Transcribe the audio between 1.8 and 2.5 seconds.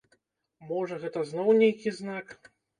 знак?